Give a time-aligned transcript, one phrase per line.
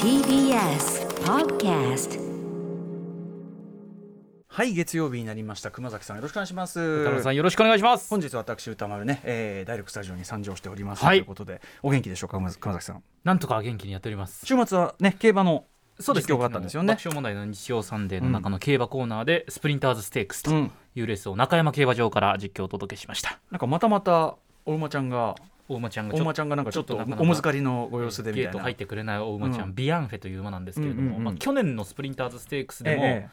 [0.00, 2.20] TBS Podcast
[4.48, 5.70] はい月曜日になりました。
[5.70, 6.78] 熊崎さんよろしくお願いします。
[6.78, 8.10] 宇多丸さんよろしくお願いします。
[8.10, 11.18] 本日私宇多丸ね、えー、ダイレクトスタジオに参上しております、はい。
[11.18, 12.36] ということでお元気でしょうか？
[12.36, 13.02] 熊崎さん。
[13.24, 14.44] なんとか元気にやっております。
[14.44, 15.64] 週末はね競馬の
[15.98, 16.88] そうです実況があったんですよね。
[16.88, 20.70] 爆笑問題の日曜サンデーの中の競馬コーナーでスプリンターズステークスとうん。
[20.96, 23.38] いうレースを中山競馬場から実況をお届けしました。
[23.50, 24.34] なんかまたまた
[24.66, 25.36] お馬ちゃんが
[25.70, 28.50] お馬ちゃんがお馬ちゃんがなんかちょっとおむずかりのご様子でみたいな。
[28.50, 29.74] ゲート入ってくれないお馬ちゃん、うん。
[29.74, 33.28] ビアンフェという馬なんですけれども、まあ、去年のスプリンターズステークスでもえ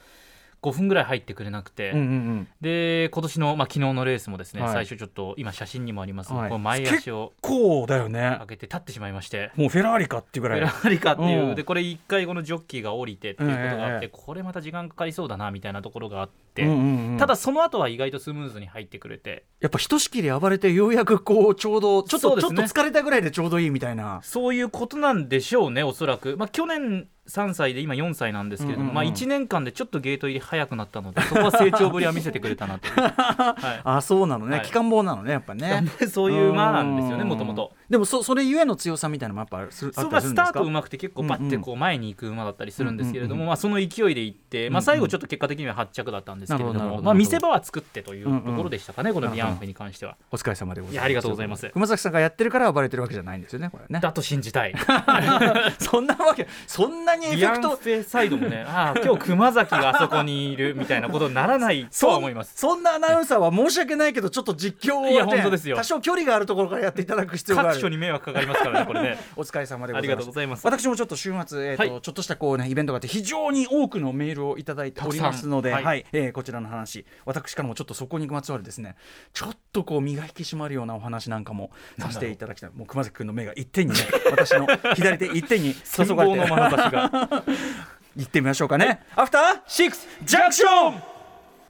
[0.70, 2.48] 5分ぐらい入ってくれなくて、えうんうんうん。
[2.62, 4.74] で今年の、まあ、昨日のレースもですね、はい。
[4.74, 6.50] 最初ちょっと今写真にもあります、はい。
[6.50, 8.38] この前足をこうだよね。
[8.42, 9.52] 上げて立ってしまいまして。
[9.56, 10.60] もうフェラーリかっていうぐらい。
[10.60, 11.56] フェラーリかっていう、うん。
[11.56, 19.46] でこれ一回このジョッキーが降りてっていうことがあって、ええこれまた時間かかりそうだなみたいなところがあって、うんうんうんただその後は意外とスムーズに入ってくれて。
[19.60, 24.20] やっぱひとしきり暴れてようやくこうちょうどちょっと、ちょっと疲れたぐらいでちょうどいいみたいな。
[24.24, 28.96] そういうことなんでしょうねおそらく、まあ、去年3歳で今4歳なんですけれども、うんうんうん。
[28.96, 32.88] まあ、1年間でちょっとゲート入り早くなったのでそこは成長ぶりは見せてくれたなと。
[32.90, 32.92] い。
[32.92, 34.66] う、はあそうなのね、はい。
[34.66, 35.86] 機関棒なのねやっぱね。
[36.02, 37.30] い、 そういう馬なんですよねうん。
[37.30, 37.74] もともと。
[37.90, 40.46] でもそそれゆえの強さみたいなのもやっぱあるそうったりするんですか？
[40.48, 47.02] スタートうまくて結構バッてこう前に行く馬だったりするんですけれども、うんうんうんまあ、その勢いで行って、まあ、最後ちょっと結果的には8着だったんですけれどなるほどなるほど。
[47.04, 50.18] もまあ、見せ場は作ってというところでしたかね、このビアンフェに関しては。
[50.32, 51.06] お疲れ様でございます。
[51.06, 51.70] ありがとうございます。
[51.70, 54.00] 熊崎さんがやってるから暴れてるわけじゃないんですよねこれね。
[54.00, 54.74] だと信じたい。
[55.80, 57.78] そんなわけそんなにエフェクト。
[57.78, 62.54] ェサイドもね、ああ、今日熊崎があそこにいるみたいなことにならないとは 思います。
[62.56, 65.76] そんなアナウンサーは申し訳ないけどちょっと実況を、ね、いや本当ですよ。
[65.76, 67.74] 多少距離があるところからやっていただく必要がある。
[67.74, 69.20] 各所に迷惑かかりますからね、これね。
[69.36, 70.00] お疲れ様でございます。
[70.00, 70.66] ありがとうございます。
[70.66, 72.02] 私もちょっと週末、えーとはい。
[72.02, 76.00] ちょっとしたこうねイベントがあって非常に多くのメールをいただいておりますので、はたくさんはい。
[76.00, 77.06] いえーこちらの話。
[77.26, 78.96] 私からもちょっとそこにまつわるですね
[79.34, 82.70] ちょっとこう身が引き締まるようなお話なんかもさせていただきたい。
[82.74, 86.38] もう熊崎君の目が一点にね私の左手一点に注戦がれて。
[86.38, 87.07] 望の眼差しが。
[88.16, 91.17] 行ってみましょうかね、アフターシックスジャンクション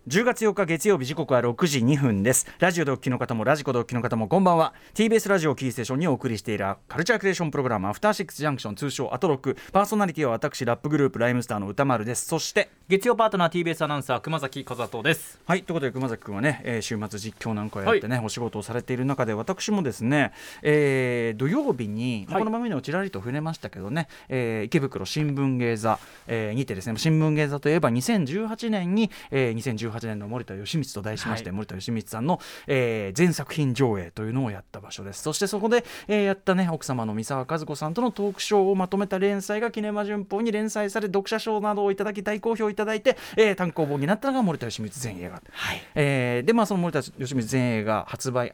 [0.07, 2.47] 10月4日月曜日時刻は6時2分です。
[2.59, 4.73] ラジオでお聞きの方もラジコでお聞きの方もこんばんは。
[4.93, 9.57] TBS ラジオキーステーションにお送りしているカルチャークリエーションプログラムアフターシックスジャンクション通称アトロック。
[9.73, 12.25] パーソナリティは私ラップグループライムスターの歌丸です。
[12.25, 15.41] そして月曜パートナー TBS アナウンサー熊崎和人です。
[15.45, 20.31] はいということで熊崎君はね、えー週末実況なんかをやってね、お仕事をされている中で私もですね、
[20.61, 22.43] えー土曜日に、まあはい。
[22.43, 35.21] この番組でもちらりと触れましたけどね、えー池袋新聞芸座、えーにてですね新聞芸座といえば2018年に、えー2018年の森田義満と題しまして、はい森田義満さんの、えー全作品上映というのをやった場所です。
[35.23, 45.41] そしてそこで、えーやったね奥様の三沢和子さんとのトークショーをまとめた連載がキネマ旬報に連載され読者賞などをいただき大好評いただいて、えー単行本になったのが森田義満全映画。
[45.51, 45.81] はい。
[45.95, 48.51] えーでまあその森田義満全映画発売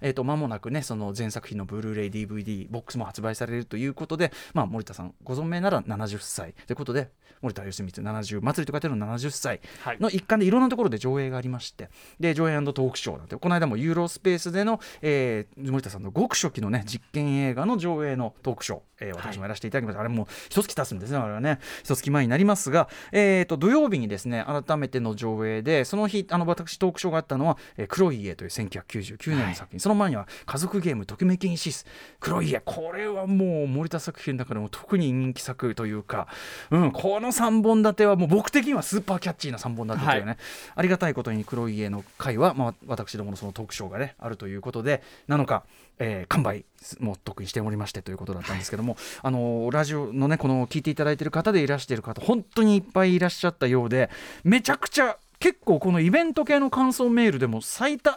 [0.00, 6.54] えーと間もなくねその全作品のブルーレイ DVD ボックスも発売されるということで、まあ、森田さんご存命なら70歳。
[6.66, 7.10] ということで
[7.42, 9.98] 森田義満70祭りと書いてあるの70歳はい。
[10.00, 11.88] の一環でいろんなところで上映がありまして
[12.20, 21.18] で上映トークショーなんてこの間もユーロスペースでの、えー森田さんのごく初期のね実験映画の上映のトークショー、えー私もやらせていただきました、あれもう一月経つんですね。
[21.18, 31.86] あれはね一月前になりますが、えー、と土曜日にですね改めての上映でその日あの私トークショーがあったのは「えー黒い家」という1999年の作品、その前には「家族ゲームときめきにシス」
[32.20, 36.28] 黒い家これはもう森田作品の中でも特に人気作というか、
[36.70, 40.36] うん、この3本立てはもう僕的にはスーパーキャッチーな3本立てというね、は
[40.74, 45.64] ありがたいことに黒い家の回は、まあ、私どものそのトークショーがねあるということでなのか、
[45.98, 46.64] えー完売
[47.00, 54.10] も得意しておりましてということだったんですけども、あのラジオのねこの聞いていただいている方でいらしている方本当にいっぱいいらっしゃったようで
[54.44, 58.16] めちゃくちゃ結構このイベント系の感想メールでも最多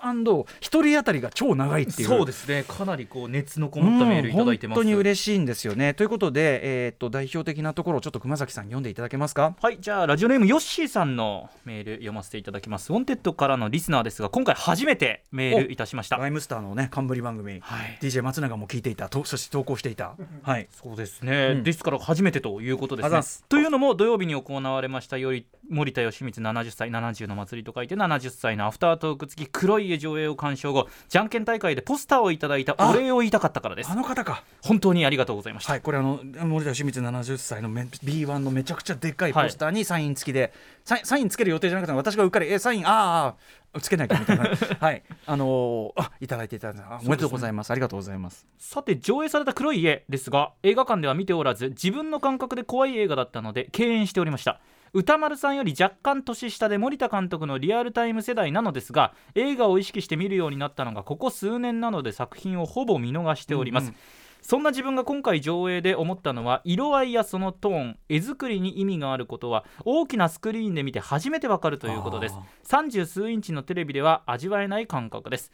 [0.59, 2.07] 一人当たりが超長いっていう。
[2.07, 2.63] そうですね。
[2.68, 4.80] かなりこう熱のこもったメールいただいてます。
[4.80, 5.94] うん本当に嬉しいんですよね。
[5.94, 9.56] ということで、えー、と代表的なところをちょっと熊崎さん読んでいただけますか？
[9.62, 12.94] はい、じゃあラジオネームヨッシーさんのメール読ませていただきます。
[12.94, 16.18] ウォンテッドからのリスナーですが、今回初めてメールいたしました。
[16.18, 17.97] ライムスターのね冠番組、はい。
[18.01, 19.09] DJ 松永も聞いていた。
[19.09, 20.16] とそして投稿していた。
[20.44, 20.68] はい。
[20.72, 21.63] そうですね、うん。
[21.63, 23.22] ですから初めてということですね。
[23.50, 33.90] というのも土曜日に行われましたより森田芳光70歳70の祭りと書いて70歳のアフタートーク付き黒い家上映を鑑賞後じゃんけん大会でポスターをいただいたお礼を言いたかったからです。
[33.90, 34.44] あの方か。
[34.62, 40.54] 本当にありがとうございました、はいこれあの森田清水70歳のめ B1 のめちゃくちゃでっかいポスターにサイン付きで、
[40.84, 43.36] サインサインつける予定じゃなくて私がうっかりえサインあ
[43.74, 44.50] あつけないかみたいな。
[44.80, 45.04] はい。
[45.26, 47.72] あのーあいただいていただいてあおめでとうございます。
[47.72, 48.48] ありがとうございます。
[48.58, 54.60] さて上映された黒い家ですが映画館では見ておらず自分の感覚で怖い映画だったので敬遠しておりました
[54.94, 63.95] 歌丸さんより若干年下で森田監督のリアルタイム世代なのですが映画を意識して見るようになったのがここ数年なので作品をほぼ見逃しております、うんうん。
[64.41, 72.36] そんな自分が今回上映で思ったのは色合いやそのトーン絵作りに意味があることは大きなスクリーンで見て初めてわかるということです。
[72.65, 75.51] 30数インチのテレビでは味わえない感覚です。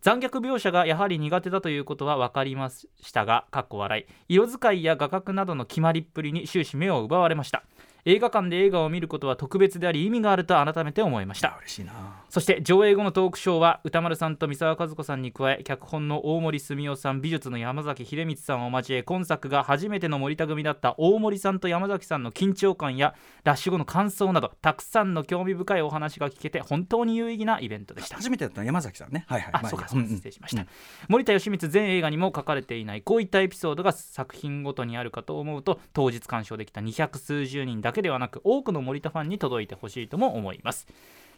[0.00, 4.06] 残虐描写がやはり苦手だということは分かりましたがかっこ笑い。
[4.28, 7.64] 色使いや画角などの決まりっぷりに終始目を奪われました
[8.04, 11.56] 映画館で映画を見ることは特別であり意味があると改めて思いました。
[11.60, 11.92] 嬉しいな。
[12.28, 23.14] そして上映後のトークショーは歌丸さんと三沢和子さんに加え脚本の大森澄夫さん美術の山崎秀光さんを交え今作が初めての森田組だった大森さんと山崎さんの緊張感や
[23.44, 28.16] ラッシュ後の感想などたくさんの興味深いお話が聞けて本当に有意義なイベントでした。
[28.16, 29.24] 初めてだった山崎さんね。
[29.26, 29.50] はいはい。
[29.54, 30.66] あそうか失礼しました、
[31.08, 40.86] 森田義満全映画にも書かれていないこういったエピソードが作品ごとにあるかと思うと当日鑑賞できた200数十人だだけではなく多くの森田ファンに届いてほしいとも思います。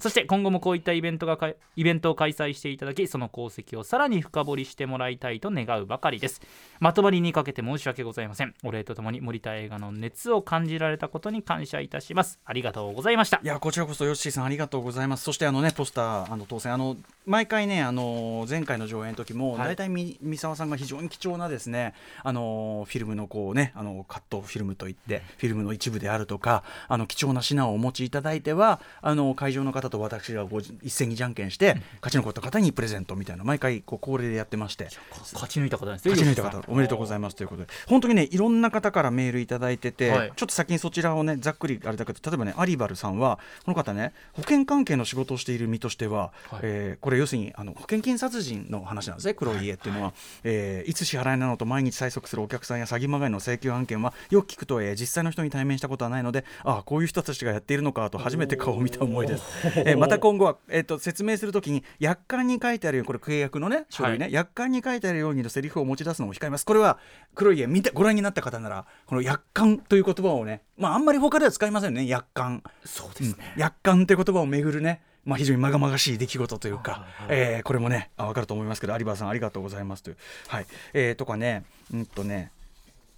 [0.00, 1.38] そして今後もこういったイベントが
[1.76, 6.40] イベントを開催していただきその功績をさらに深掘りしてもらいたいと願うばかりです。
[6.80, 8.54] まとまりにかけて申し訳ございません。
[8.64, 12.40] お礼とともに森田映画の熱を感じられたことに感謝いたします。
[12.44, 13.40] ありがとうございました。
[13.42, 15.24] いやこちらこそヨッシーさんありがとうございます。
[15.24, 19.68] そしてあのねポスターあの当選あの毎回ねあの前回の上映の時も、はい。
[19.68, 30.46] 大体み三沢さんが非常に貴重なですねあのフィルムのこうねあのカットフィルムといってフィルムの一部であるとかあの貴重な品をお持ちいただいてはあの会場の方と私が
[30.82, 34.88] 一斉にじゃんけんして、勝ち残った方にプレゼントみたいな毎回こう恒例でやってまして。
[35.32, 36.10] 勝ち抜いた方ですね。
[36.10, 37.68] 勝ち抜いた方おめでとうございまますということで。
[37.86, 40.32] 本当にねいろんな方からメールいただいてて、はい。
[40.34, 46.60] ちょっと先にそちらをねざっくりあれだけど例えばねアリバルさんはこの方ね保険関係の仕事をしている身としては、はい。
[46.62, 59.44] えーこれ要するにあの保険金殺人の話なんですね黒い家っていうのは、えーいつ支払いなのと毎日催促するお客さんや詐欺まがいの請求案件はよく聞くと、えー実際の人に対面したことはないのでああこういう人たちがやっているのかと初めて顔を見た思いです、
[59.86, 66.66] えーまた今後は、えー、と説明するときに約款に書いてあるようにこれ契約のね書類ね、は約款に書いてあるようにのセリフを持ち出すのを控えます。
[66.66, 66.98] これは
[67.34, 80.16] 黒い家見てご覧になった方ならこの約款という言葉をねまああんまり他では使いませんよね約款そうですね、約款という言葉をめぐるねまあ、非常にまがまがしい出来事というか、えーこれもねあ分かると思いますけど有馬さんありがとうございますという、
[80.48, 80.66] はい。
[80.94, 82.50] えーとかねうんとね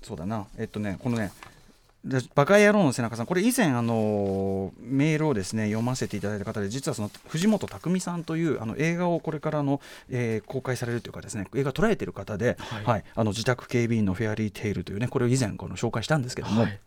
[0.02, 0.46] そうだな。
[0.58, 1.30] えっとねこのね
[2.04, 12.84] でバカ野郎の背中さん、これ以前、あのメールをですね読ませていただいた方で、実はその藤本匠さんというあの映画をこれからの、えー公開されるというかですね、映画捉えている方で、はい。
[12.84, 13.04] はい。
[13.14, 16.62] あの自宅警備員のフェアリーテイルというね、これを以前この紹介したんですけども。
[16.62, 16.80] はい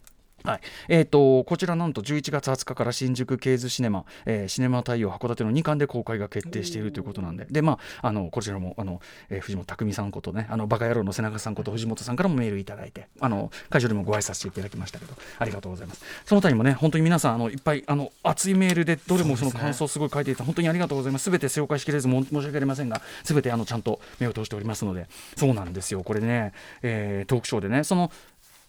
[0.45, 0.59] はい。
[0.89, 7.45] えー、とこちらなんと11月20日から新宿ケーズシネマ、えーシネマ太陽函館の2巻で公開が決定しているということなんで。
[7.49, 16.03] で、まあ、あのこちらもあの、えー藤本匠さんことねあのバカ野郎の背中さんこと藤本さんからもメールいただいてあの会場でもご挨拶していただきましたけどありがとうございます。
[16.25, 21.23] その他にもね本当に皆さんあのいっぱいあの熱いメールでどれもその感想をすごい書いていた、本当にありがとうございます。
[21.23, 26.03] すべて紹介しきれずも申し訳ありませんがすべてあのちゃんと目を通しておりますのでそうなんですよ。
[26.03, 28.11] これね、えートークショーでねその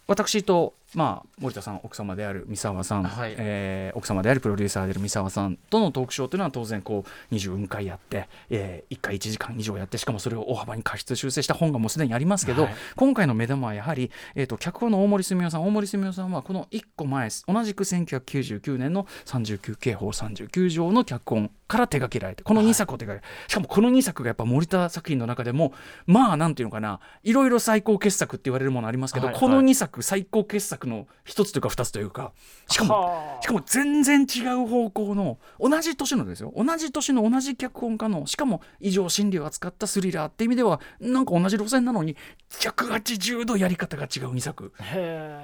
[0.06, 3.34] 私と、まあ、森田さん奥様である三沢さん、はい。
[3.36, 12.74] えー奥様であるプロデューサーである三沢さんとのトークショーというのは当然こう24回やって、え1回1時間以上やってしかもそれを大幅に過失修正した本がもうすでにありますけど、はい。
[12.96, 25.72] 今回の目玉はやはり、えー、と脚本の大森澄夫さん大森澄夫さんはこの1個前同じく1999年の39刑法39条の脚本から手掛けられてこの2作を手掛けられて、しかもこの2作がやっぱ森田作品の中でも
[26.06, 29.36] まあなんていうのかないろいろ最高傑作って言われるものありますけど、はい。
[29.36, 32.32] この2作最高傑作の1つというか2つというか
[32.68, 33.42] しかもはあ。
[33.42, 36.52] しかも全然違う方向の同じ年のですよ。
[36.56, 42.16] 同じ年の同じ脚本家のしかも異常心理を扱ったスリラーって意味ではなんか同じ路線なのに
[42.60, 44.72] 180度やり方が違う2作。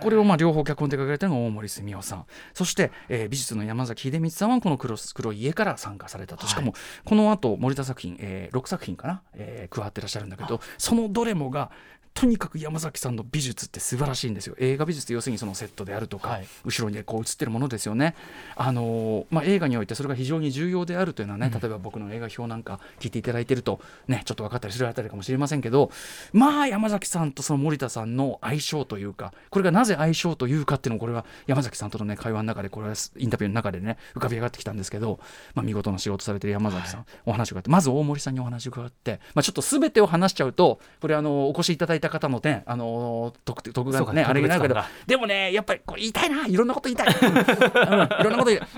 [0.01, 2.27] これをまあ両方脚本で書かれたのが大森澄夫さん。
[2.55, 11.71] そして、えー美術の山崎秀光さんはこの黒「黒い家」から参加されたと、しかもこの後森田作品、え6作品かな、えー加わってらっしゃるんだけどそのどれもが
[12.15, 14.55] とにかく山崎さんの美術って素晴らしいんですよ。
[14.59, 16.47] 映画美術って要するにそのセットであるとか、はい。
[16.65, 18.15] 後ろにこう映ってるものですよね、
[18.57, 25.91] あのーまあ、映画においてそれが非常に重要であるというのはね、例えば僕の映画表なんか聞いていただいてるとねちょっと分かったりするあたりかもしれませんけど
[26.33, 35.21] まあ山崎さんとその森田さんの相性というかこれがなぜ相性というかっていうのをこれは山崎さんとのね会話の中でこれはインタビューの中でね浮かび上がってきたんですけど、
[35.55, 44.77] まあ、見事な仕事されてる山崎さん、お話を伺ってまず大森さんにお話を伺って、まあ、ちょっと全てを話しちゃうとこれあのお越しいただいた方のねあの特特がねあれになるけど。
[45.07, 47.39] でもねやっぱりこれ言いたいないろんなこと言いたい、うん。
[47.39, 48.69] いろんなこと言いたい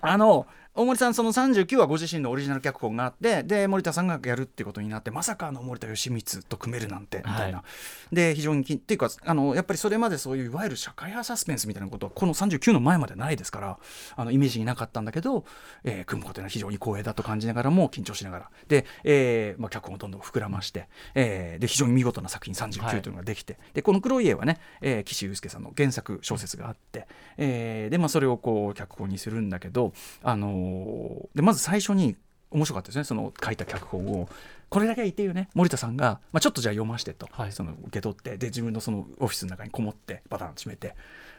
[0.00, 0.46] あの
[0.78, 7.64] 大森さんその39はご自身のオリジナル脚本があってで森田さんがやるってことになってまさかあの森田義満と組めるなんてみたいな、は
[8.12, 13.78] で非常にきっていうかあのやっぱりそれまでそういういわゆる社会派サスペンスみたいなことはこの39の前までないですから
[14.14, 15.44] あのイメージになかったんだけど、
[15.82, 18.50] えー組むことは非常に光栄だと感じながらも緊張しながら。
[18.68, 29.92] で、えーまあ、脚本をどんどん膨らまして、えーで非常に見事な作品39というのができて、でこの「黒い家」はね、えー岸優介さんの原作小説があって、えーでまあ、それをこう脚本にするんだけど、
[30.22, 32.16] あのーでまず最初に
[32.50, 33.04] 面白かったですね。
[33.04, 34.28] その書いた脚本を。
[34.70, 35.48] これだけは言ってよね。
[35.54, 37.52] 森田さんが、まあ、ちょっとじゃあ読ましてと、はい。
[37.52, 40.94] その受け取ってで自分のそのオフィスの中にこもってバタン閉めて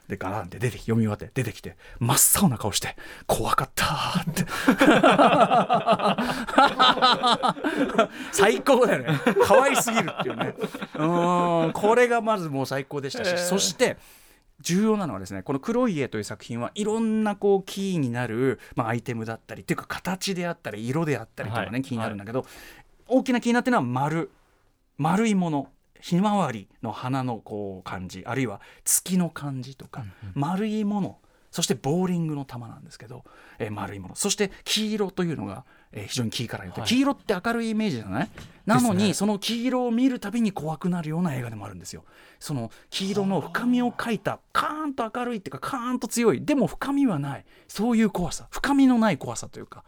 [0.07, 2.95] でガランって出てき読み終わって出てきて真っ青な顔して
[3.27, 3.85] 「怖かった」
[4.21, 4.45] って。
[8.31, 9.19] 最高だよね。
[9.45, 10.55] 可愛すぎるっていうね。
[10.95, 13.37] うーんこれがまずもう最高でしたし、えー。
[13.37, 13.97] そして
[14.61, 21.81] 重要なのはですねこの「黒い家」という作品はいろんなこうキーになる、まあ、アイテムだったりっていうか形であったり色であったりとかね、はい。
[21.81, 22.45] 気になるんだけど、
[23.07, 24.31] 大きな気になってるのは丸。
[24.97, 25.69] 丸いもの。
[26.01, 28.23] ひまわりの花のこう感じ。
[28.25, 31.17] あるいは月の感じとか、丸いもの
[31.51, 33.23] そしてボーリングの球なんですけど、
[33.57, 34.15] えー丸いもの。
[34.15, 36.89] そして黄色というのが、えー非常にキーカラーによって、はい。
[36.89, 38.29] 黄色って明るいイメージじゃない？
[38.65, 39.13] なのに、ね。
[39.13, 42.03] その黄色を見るたびに怖くなるような映画でもあるんですよ。
[42.39, 47.45] その黄色の深みを描いたカーンと明るいっていうかカーンと強いでも深みはない。
[47.67, 48.47] そういう怖さ。
[48.51, 49.83] 深みのない怖さというか。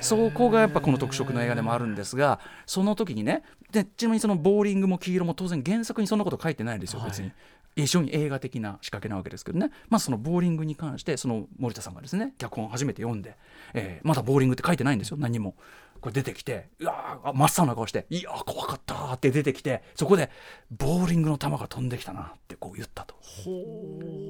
[0.00, 7.10] そこがやっぱこの特色の映画でもあるんですがその時にねでちなみにそのボーリングも黄色も当然原作にそんなこと書いてないですよはい。
[7.10, 7.32] 別に。
[7.74, 13.36] 非常に映画的な仕掛けなわけですけどね、まあ、そのボーリングに関してその森田さんがですね脚本を初めて読んで、
[13.74, 15.16] えーまだボーリングって書いてないんですよ。
[15.18, 15.54] 何も。
[16.02, 20.30] これ出てきてうわー真っ青な顔して「いやー怖かった」って出てきてそこで
[20.70, 23.14] 「ボーリングの球が飛んできたな」ってこう言ったと。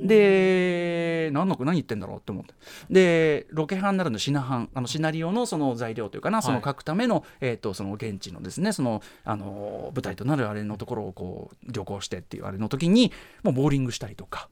[0.04, 2.54] で何の何言ってんだろうって思って
[2.90, 13.12] でロケハンなどのシナハンあのシナリオのその材料というかな、その書くための,、えー、とその現地のですねそのあの舞台となるあれのところをこう旅行してっていうあれの時に
[13.42, 14.48] もうボーリングしたりとか、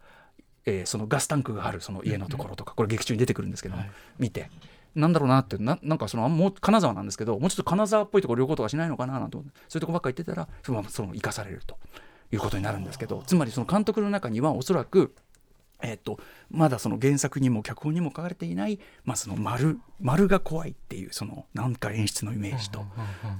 [0.65, 4.51] えーそのガスタンクがあるその家のところとか、これ劇中に出てくるんですけど、はい見て。
[4.95, 11.77] なんだろうなってななんかそのあもう金沢なんですけどもうちょっと金沢っぽいところ旅行とかしないのかななんて思ってそういうとこばっかり行ってたらそのその生かされると
[12.33, 15.15] いうことになるんですけどつまりその監督の中にはおそらく
[15.83, 16.19] えっと
[16.51, 22.85] まだその原作にも脚本にも書かれていない、まあ、その丸丸が怖いっていうそのなんか演出のイメージと、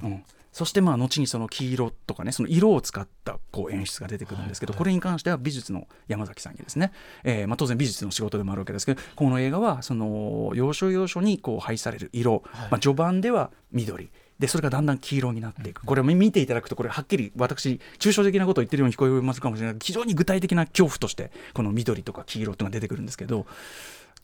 [0.03, 6.91] うんそしてまあ後にその黄色とかねその色を使ったこう演出が出てくるんですけど、これに関しては美術の山崎さんにですね、
[7.23, 14.09] えーまあ、当然美術の仕事でもあるわけですけどこの映画はその要所要所にこう配される色、まあ、序盤では緑。
[14.39, 15.85] でそれがだんだん黄色になっていく。
[15.85, 19.75] これを見ていただくとこれはっきり私抽象的なことを言ってるように聞こえますかもしれない。
[19.79, 23.45] 非常に具体的な恐怖としてこの緑とか黄色っていうのが出てくるんですけど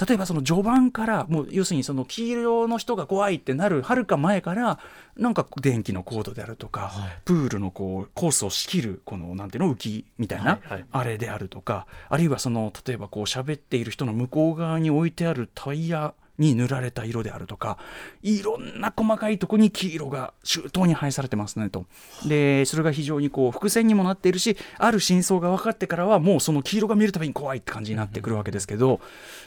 [0.05, 4.79] 例えばその序盤からもう要するにその黄色の人が怖いってなるはるか前から
[5.17, 7.17] なんか電気のコードであるとか、はい。
[7.25, 10.85] プールのこうコースを仕切るこのなんていうの浮きみたいな、はいはい。
[10.91, 17.77] あれであるとかあるいはその例えばこう喋っている人の向こう側に置いてあるタイヤに塗られた色であるとか
[18.21, 21.85] いろんな細かいとこに黄色が周到に配されてますねと。
[22.27, 28.99] でそれが非常にこう伏線にもなっているしある真相が分かってからはもうその黄色が見るたびに怖いって感じになってくるわけですけど、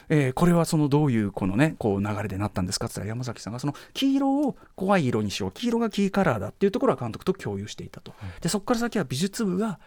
[0.09, 8.13] えーこれはそのどういうこのねこう流れでなったんですかって言ったら山崎さんがその黄色を怖い色にしよう黄色がキーカラーだっていうところは監督と共有していたと。
[8.41, 9.79] でそこから先は美術部が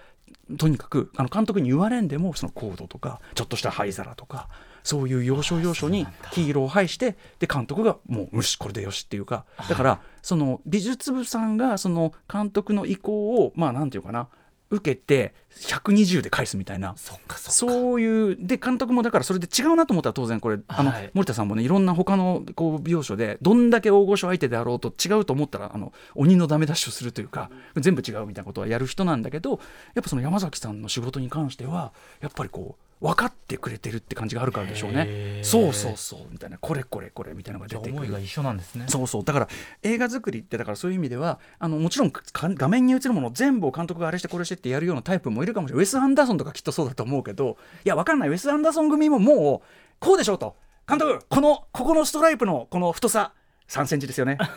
[0.58, 4.48] とにかくあの監督に言われんでもそのコードとかちょっとした灰皿とか
[4.84, 14.28] そういう要所要所に黄色を配してで監督がもうよしこれでよしっていうかだからその美術部さんがその監督の意向をまあなんていうかな
[14.70, 16.94] 受けて120で返すみたいな。
[16.96, 17.50] そっかそっか。
[17.52, 21.10] そういうで監督もだからそれで違うなと思ったら当然これあの、はい。
[21.14, 29.60] 森田さんもねいろんな他のこう描写でどんだけ大御所相手であろうと違うと思ったらあの鬼のダメ出しをするというか全部違うみたいなことはやる人なんだけど
[29.94, 35.40] やっぱその山崎さんの仕事に関してはやっぱりこう分かってくれてるって感じがあるからでしょうね。
[35.42, 36.20] そうそうそう。
[36.30, 36.56] みたいな。
[36.56, 37.92] これこれこれみたいなのが出てくる。
[37.92, 38.86] あ思いが一緒なんですね。
[38.88, 39.24] そうそう。
[39.24, 39.48] だから
[39.82, 45.84] 映画作りってだからそういう意味ではあのもちろんか画面に映るもの全部を監督があれしてこれしてってやるようなタイプもいるかもしれない。
[45.84, 48.30] ウェス・アンダーソンとかきっとそうだと思うけどいやわかんない。
[48.30, 49.68] ウェス・アンダーソン組ももう
[50.00, 50.56] こうでしょうと。
[50.88, 53.32] 監督 このここのストライプのこの太さ
[53.68, 54.38] 3センチですよね。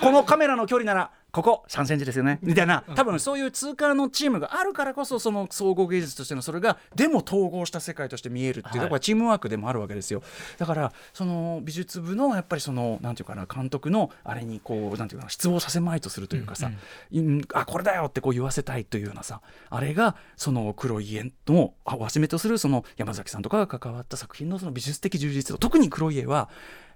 [0.00, 2.38] このカメラの距離ならここ3センチですよね。
[2.40, 8.80] みたいな多分そういう通過のチームがあるからこそその総合芸術としてのそれがでも統合した世界として見えるっていう、はい。
[8.84, 10.22] だからチームワークでもあるわけですよ。
[10.56, 16.70] だからその美術部のやっぱりそのなんていうかな監督のあれにこうなんていうかな失望させまいとするというかさ、
[17.12, 25.58] うんあこれだよってこう言わせたいというようなさあれがその黒い家のあをはじめとするその山崎さんとかが関わった作品のその美術的充実度。
[25.58, 26.48] 特に黒い家は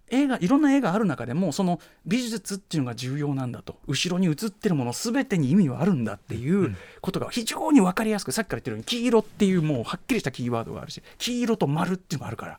[0.09, 12.59] 映画いろんな映画ある中でもその美術っていうのが重要なんだと後ろに映ってるもの全てに意味はあるんだっていうことが非常に分かりやすくさっきから言ってるように黄色っていうもうはっきりしたキーワードがあるし黄色と丸っていうのがあるから。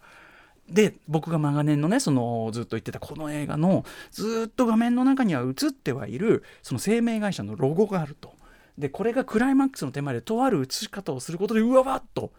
[0.69, 8.33] で僕が長年のねそのずっと言ってたこの映画のずっと画面の中には映ってはいるその生命会社のロゴがあると。
[8.77, 12.31] でこれがクライマックスの手前でとある映し方をすることでうわわっと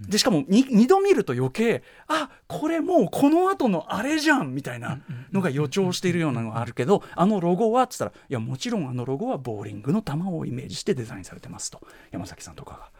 [0.00, 5.00] でしかも 2, 度見ると余計あこれもうこの後のあれじゃんみたいな
[5.32, 12.99] のが予兆しているようなのがあるけどあのロゴはっつったらいやもちろんあのロゴはボーリングの球をイメージしてデザインされてますと山崎さんとかが。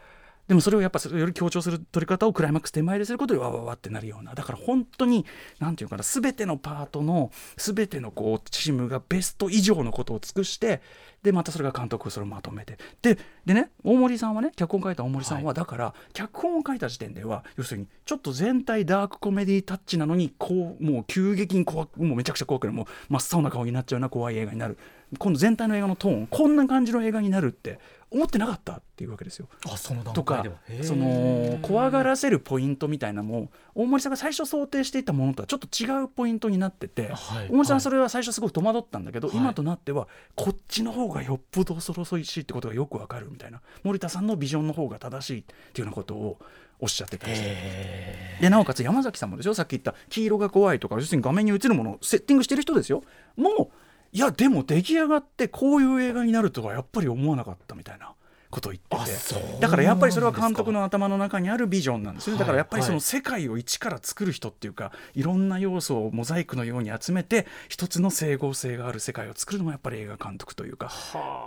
[0.50, 5.25] でもそれをやっぱより強調する取り方をクライマックス手前ですることでわわわってなるようなだから本当に
[5.61, 10.83] 何て言うかな全てのパートの全てのこうチームがベスト以上のことを尽くして
[11.23, 12.78] でまたそれが監督がそれをまとめて。
[13.00, 13.16] で
[13.47, 24.78] でね大森さんはね脚本書いた大森さんは、だから脚本を書いた時点では要するにちょっと全体ダークコメディタッチなのにこうもう急激に怖くもうめちゃくちゃ怖くなるもう真っ青な顔になっちゃうような怖い映画になる。
[25.19, 27.80] 今度全体の映画のトーンこんな感じの映画になるって
[28.11, 29.49] 思ってなかったっていうわけですよ。
[29.67, 30.45] あその段とか
[30.83, 37.49] その怖がらせるポイントみたいなのも大森さんが最初想定していたものとはちょっと違うポイントになってて、はい。
[37.49, 39.37] 大森さんはそれは最初すごく戸惑ったんだけど、はい。
[39.37, 43.61] 今となってはこっちの方がよっぽど恐ろしいってことがよくわかるみたいな。
[43.85, 46.38] 森田さんのビジョンの方が正しいっていうようなことを
[46.81, 47.45] おっしゃってたりして。
[47.47, 53.02] へでなおかつ山崎さんもでしょさっき言った黄色が怖いとか要するに画面に映るものをセッティングしてる人ですよ。
[53.37, 53.69] もう
[54.12, 58.14] いやでも出来上がってこういう映画になるとはやっぱり思わなかったみたいな。
[58.50, 59.61] ことを言ってて。
[59.61, 62.40] だからやっぱりそれは監督のの頭の中にあるビジョンなんですよね。
[62.40, 62.95] だからやっぱりそはい。
[62.97, 70.90] の世界を一から作る人っていうかいろんな要素をモザイクのように集めて一つの整合性がある世界を作るのもやっぱり映画監督というか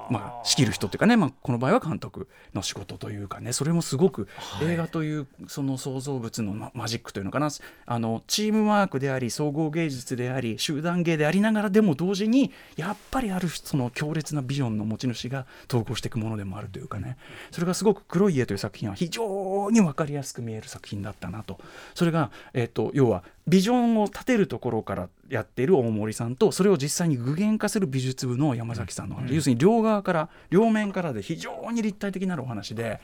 [0.09, 7.49] まあ、仕切る人っていうかね、まあ、この場合は監督の仕事というかねそれもすごくはい映画というその創造物のママジックというのかな。
[7.85, 17.17] あのチームワークであり総合芸術であり集団芸でありながらでも同時にやっぱりあるその強烈なビジョンの持ち主が統合していくものでもあるというかね。
[17.51, 21.59] それがすごく「黒い家」という作品は非常に分かりやすく見える作品だったなと。
[21.93, 33.01] それが、えっと要はビジョンを立てるところからやっている大森さんとそれを実際に具現化する美術部の山崎さんの話、要するに両側から両面からで非常に立体的なるお話で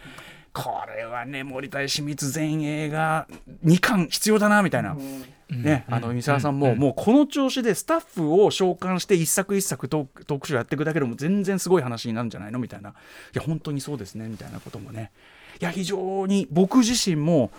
[0.54, 3.28] これはね森田義満全映画
[3.64, 4.98] 2巻必要だなみたいな。
[5.50, 12.92] ね、あの三沢さんも、もうこの調子でスタッフを召喚して一作一作トークトークショーやっていくだけでも全然すごい話になるんじゃないのみたいな。
[12.92, 12.94] い
[13.34, 15.12] や本当にそうですねみたいなこともね。
[15.60, 17.50] いや非常に僕自身も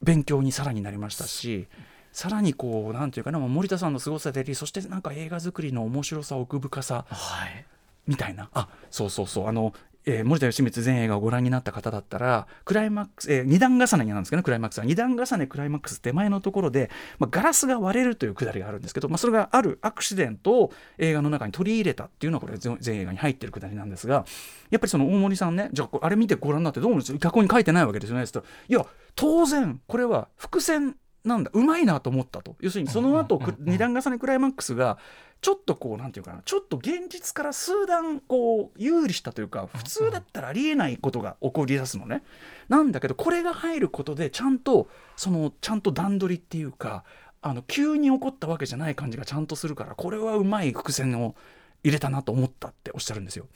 [0.00, 1.68] 勉強にさらになりましたし
[2.10, 7.66] さらにこうなんていうかなまあ森田さんの凄さでありそしてなんか映画作りの面白さ奥深さはい。
[8.06, 8.50] みたいな。
[8.52, 9.48] あそうそうそう。
[9.48, 9.72] あの、
[10.06, 14.84] えー森田義満全映画をご覧になった方だったらクライマックス、えー、2段重ねになんですけどねクライマックスは。
[14.84, 24.24] 2段重ねクライマックス手前のところで、まあ、ガラスが割れるというくだりがあるんですけど、まあ、それがあるアクシデントを映画の中に取り入れたっていうのはこれ全全映画に入ってるくだりなんですが
[24.70, 27.18] やっぱりその大森さんねじゃああれ見てご覧になってどう思うんです？
[27.18, 28.24] 脚本に書いてないわけですよね。
[28.24, 31.50] って言ったらいや当然これは伏線なんだ。
[31.52, 32.56] うまいなと思ったと。
[32.60, 34.96] 要するにその後く二段重ねクライマックスが
[35.40, 42.22] ちょっとこうなんていうかなちょっと現実から数段こう有利したというか普通だったらありえないことが起こり出すのね。
[42.68, 47.04] なんだけどこれが入ることでちゃんとそのちゃんと段取りっていうか
[47.42, 51.34] あの急に起こったわけじゃない感じがちゃんとするからこれはうまい伏線を
[51.82, 53.46] 入れたなと思ったっておっしゃるんですよ。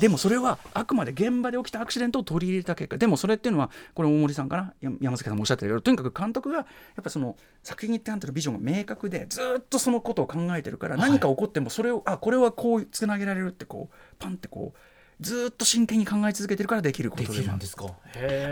[0.00, 2.98] でもそれはあくまで現場で起きたアクシデントを取り入れた結果。
[2.98, 6.66] でもそれっていうのはこれ大森さんかなや山崎さんもおっしゃってたけどとにかく監督がやっ
[7.02, 14.78] ぱその作品に関するビジョンが明確でずっとそのことを考えてるから何か起こってもそれを、あこれはこうつなげられるってこうパンってこう
[15.20, 17.50] ずっと真剣に考え続けてるからできることできでもある。
[17.52, 17.86] るんですか？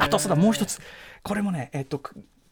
[0.00, 0.80] あとそうだもう一つ。
[1.22, 2.00] これもねえっと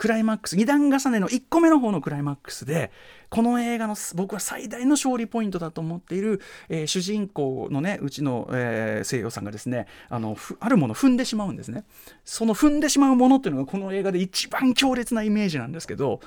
[0.02, 2.90] クライマックス2段重ねの1個目の方のクライマックスで
[3.28, 11.84] この映画の僕は最大の勝利ポイントだと思っている、えー主人公のねうちの、えー、西洋さんがですねあのあるものを踏んでしまうんですね。
[12.24, 16.18] その踏んでしまうものっていうのがこの映画で一番強烈なイメージなんですけど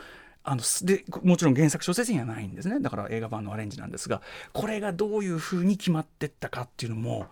[0.45, 2.79] あのでもちろん原作小説にはないんですね。
[2.79, 4.21] だから映画版のアレンジなんですが
[4.53, 7.25] これがどういうふうに決まってったかっていうのも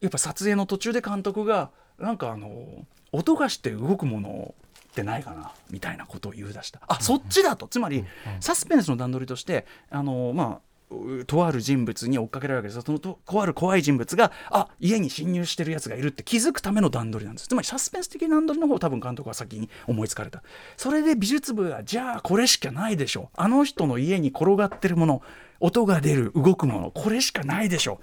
[0.00, 4.54] やっぱ撮影の途中で監督がなんかあの音がして動くものを
[4.90, 6.80] ってないかなみたいなことを言い出した。
[6.88, 7.68] あそっちだと。
[7.68, 8.04] つまり
[8.40, 12.82] サスペンスの段取りとしてあのまあうとある人物に追っかけられるわけですよ。
[12.84, 17.46] そのととある怖い人物があ家に侵入してるやつがいるって気づくための段取りなんです。
[17.46, 20.42] つまりサスペンス的な段取りの方を多分監督は先に思いつかれた。
[20.76, 25.22] それで美術部がじゃあこれしかないでしょあの人の家に転がってるもの
[25.60, 28.00] 音が出る動くものこれしかないでしょ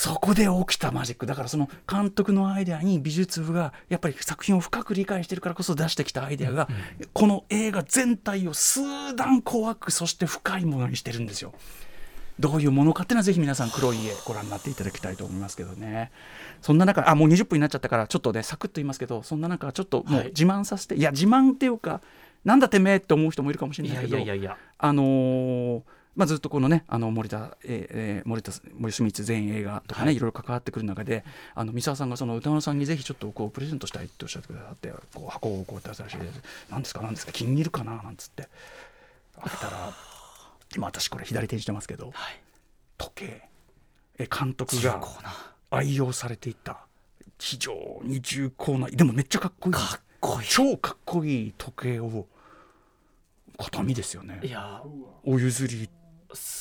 [0.00, 1.26] そこで起きたマジック。
[1.26, 6.68] だからその監督のアイデアに美術部がやっぱり作品を深く理解してるからこそ出してきたアイデアが、
[7.12, 8.80] この映画全体を数
[9.14, 11.52] 段怖くそして深いものにしてるんですよ。
[12.38, 16.12] どういうものかっていうのはぜひ皆さん黒い家ご覧になっていただきたいと思いますけどね。
[16.62, 22.00] そんな中あもう20分になっちゃったからちょっとねサクッと言いますけどそんな中ちょっともう自慢させて、い、や自慢っていうか
[22.46, 24.56] なんだてめえって思う人もいるかもしれないけどいやいやいや。
[24.78, 25.82] あのー
[26.16, 30.16] まあ、ずっとこのねあの森田、えーえー森田森清水全映画とかね、はい。
[30.16, 36.42] い、ろいろ関わってくる中であの三沢さんがその歌丸さんにぜひちょっとこうプレゼントしたいっておっしゃってくださってこう箱をこうやって出したらしいです。
[36.70, 38.48] 何ですか何ですか気に入るかななんつって。
[39.40, 39.94] 開けたら
[40.76, 42.40] 今私これ左手にしてますけどはい。
[42.98, 43.48] 時計。
[44.18, 45.00] え監督重が
[45.70, 46.80] 愛用されていた
[47.38, 49.74] 非常に重厚なでもめっちゃかっこいい。
[49.74, 50.48] かっこいい。
[50.48, 52.26] 超かっこいい時計を
[53.56, 54.40] 形見ですよね。
[54.42, 54.82] いや
[55.24, 55.88] お譲り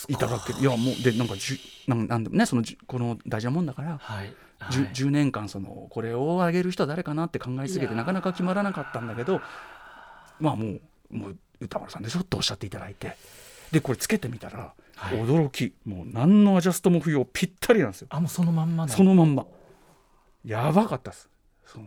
[0.08, 0.16] い。
[0.16, 0.60] ただける。
[0.60, 4.34] いやもうでなんかじゅなんなんでもねそのこの大事なもんだから、はい。
[4.72, 4.94] じゅはい。
[4.94, 9.42] 10, 年間そのこれをあげる人は誰かなって考えすぎてなかなか決まらなかったんだけど
[10.40, 13.16] まあもうもう歌丸さんでしょっておっしゃっていただいて
[13.72, 15.18] でこれつけてみたら、はい。
[15.18, 18.08] 驚きもう何のアジャストも不要ぴったりなんですよ。
[18.12, 19.46] あもうそのまんまのそのまんま。
[20.46, 21.30] やばかったです。
[21.66, 21.86] その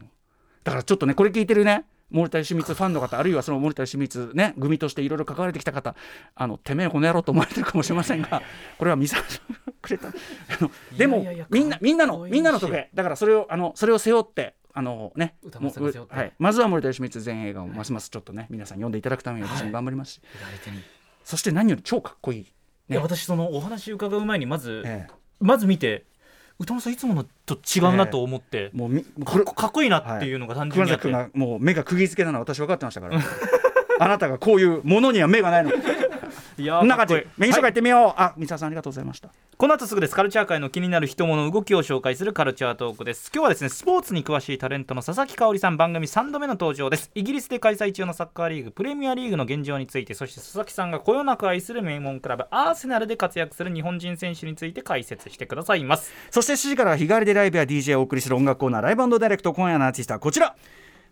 [0.64, 5.96] だからちょっとねこれ聞いてるね森田義満ファンの方あるいはその森田義満ね組としていろいろ関われてきた方
[6.34, 8.42] あのてめえこの野郎と思われてるかもしれませんが
[8.78, 10.12] これは三沢さんがくれた。
[10.96, 12.90] でもみんなみんなのみんなの時計。
[12.94, 15.34] だからそれをあのそれを背負ってあのね
[16.08, 18.08] はい、まずは森田義満全映画をますます。
[18.10, 20.78] ちょっとね皆さん読んでいただくために私も頑張りますし、左手に。
[20.78, 20.80] い
[21.24, 22.46] そして何より超かっこいい、
[22.88, 25.06] や私そのお話伺う前にまずえ。
[25.40, 26.06] まず見て
[26.58, 31.02] 歌丸さんいつものと違うなと思ってえもうみかっこかっこいいなっていうのが単純熊にあって。
[31.02, 33.20] 崎君がもう目が釘付けなのは私分かってましたから。
[33.98, 35.70] あなたがこういうものには目がないの
[36.62, 37.14] いやこんな感じ。
[37.36, 39.30] メイン紹介はい行ってみよう、あ三沢さんありがとうございました。
[39.56, 40.14] この後すぐです。
[40.14, 43.30] カルチャー界の気になる人物動きを紹介するカルチャートークです。
[43.34, 47.10] 今日はですねスポーツに詳しいタレントの佐々木香織さん番組3度目の登場です。
[47.14, 56.12] イギリスで開催中のサッカーリーグプレミアリーグの現状についてそして佐々木さんがこよなく愛する名門クラブアーセナルで活躍する日本人選手について解説してくださいます。
[56.30, 60.54] そして7時からは日替わりでライブや DJ をお送りする音楽コーナー Live Direct 今夜のアーティストはこちら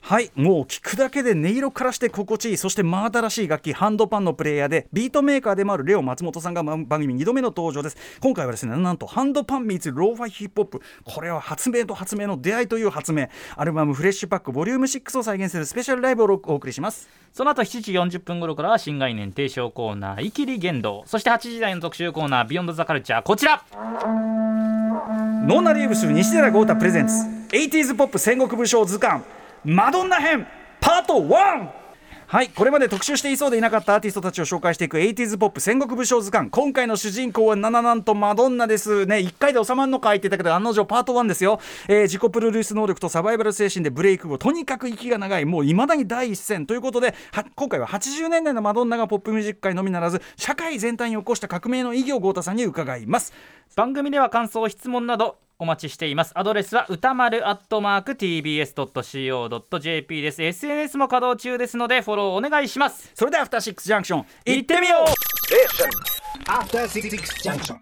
[0.02, 7.96] はいもう聞くだけで音色からして心地いいそして真新しい楽器ハンドパンのプレイヤーでビートメーカーでもあるレオ松本さんが番組2度目の登場です。
[8.20, 10.82] 今回はですねなんとハンドパン meets ローファイヒップホップ。
[11.04, 13.28] これは発明と発明の出会いという発明。
[13.56, 17.08] アルバムフレッシュパックボリューム6を再現するスペシャルライブをお送りします。
[17.32, 23.22] その後7時40分頃からは新概念提唱コーナー「イキリ言動」そして8時台の特集コーナー「Beyond The Culture。
[23.22, 23.62] こちら。
[23.72, 27.14] ノーナリーブス西寺郷太 presents。
[27.50, 29.22] 80s ポップ戦国武将図鑑
[29.64, 30.46] マドンナ編
[30.80, 31.80] パート 1!
[32.28, 36.48] はいこれまで特集していそうでいなかったアーティストたちを紹介していく 80s ポップ戦国武将図鑑。
[36.48, 39.04] 今回の主人公はなななんとマドンナです。
[39.04, 45.44] ね1回で収まるのか言ってたけど案の定パート1ですよ、えー自己プロデュース能力とサバイバル精神でブレイク後とにかく息が長い。
[45.44, 46.66] もういまだに第一線。
[46.66, 53.34] ということでは今回は80年代のマドンナがポップミュージック界のみならず社会全体に起こした革命の意義を郷太さんに伺います。
[53.76, 56.32] 番組では感想質問などお待ちしています。
[56.34, 60.42] アドレスは歌丸アットマーク TBS.CO.JP です。
[60.42, 63.10] SNS も稼働中ですのでフォローお願いします。
[63.14, 66.50] それではアフターシックスジャンクション行ってみよう。
[66.50, 67.10] After Six
[67.44, 67.76] Junction.